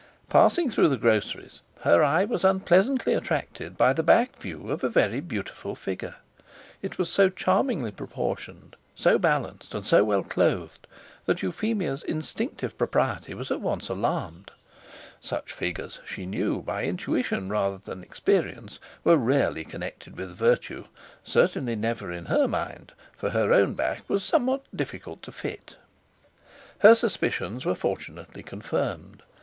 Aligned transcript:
Passing 0.29 0.71
through 0.71 0.89
the 0.89 0.97
Groceries 0.97 1.61
her 1.81 2.03
eye 2.03 2.25
was 2.25 2.43
unpleasantly 2.43 3.13
attracted 3.13 3.77
by 3.77 3.93
the 3.93 4.01
back 4.01 4.35
view 4.35 4.71
of 4.71 4.83
a 4.83 4.89
very 4.89 5.19
beautiful 5.19 5.75
figure. 5.75 6.15
It 6.81 6.97
was 6.97 7.07
so 7.07 7.29
charmingly 7.29 7.91
proportioned, 7.91 8.75
so 8.95 9.19
balanced, 9.19 9.75
and 9.75 9.85
so 9.85 10.03
well 10.03 10.23
clothed, 10.23 10.87
that 11.27 11.43
Euphemia's 11.43 12.01
instinctive 12.01 12.75
propriety 12.79 13.35
was 13.35 13.51
at 13.51 13.61
once 13.61 13.89
alarmed; 13.89 14.49
such 15.21 15.53
figures, 15.53 15.99
she 16.03 16.25
knew, 16.25 16.63
by 16.63 16.85
intuition 16.85 17.47
rather 17.49 17.77
than 17.77 18.01
experience, 18.01 18.79
were 19.03 19.17
rarely 19.17 19.63
connected 19.63 20.17
with 20.17 20.31
virtue—certainly 20.35 21.75
never 21.75 22.11
in 22.11 22.25
her 22.25 22.47
mind, 22.47 22.93
for 23.15 23.29
her 23.29 23.53
own 23.53 23.75
back 23.75 24.01
was 24.09 24.23
somewhat 24.23 24.63
difficult 24.75 25.21
to 25.21 25.31
fit. 25.31 25.75
Her 26.79 26.95
suspicions 26.95 27.65
were 27.67 27.75
fortunately 27.75 28.41
confirmed. 28.41 29.21